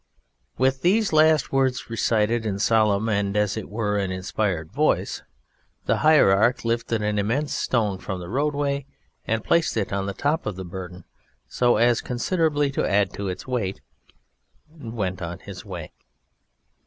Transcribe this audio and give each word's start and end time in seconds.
With 0.57 0.81
these 0.81 1.13
last 1.13 1.51
words 1.51 1.87
recited 1.87 2.43
in 2.43 2.55
a 2.55 2.59
solemn, 2.59 3.07
and, 3.07 3.37
as 3.37 3.55
it 3.55 3.69
were, 3.69 3.99
an 3.99 4.09
inspired 4.11 4.71
voice, 4.71 5.21
the 5.85 5.97
Hierarch 5.97 6.65
lifted 6.65 7.03
an 7.03 7.19
immense 7.19 7.53
stone 7.53 7.99
from 7.99 8.19
the 8.19 8.27
roadway, 8.27 8.87
and 9.27 9.43
placing 9.43 9.79
it 9.83 9.93
on 9.93 10.07
the 10.07 10.15
top 10.15 10.47
of 10.47 10.55
the 10.55 10.65
Burden, 10.65 11.03
so 11.47 11.77
as 11.77 12.01
considerably 12.01 12.71
to 12.71 12.83
add 12.89 13.13
to 13.13 13.27
its 13.27 13.45
weight, 13.45 13.79
went 14.75 15.21
on 15.21 15.37
his 15.37 15.63
way. 15.63 15.91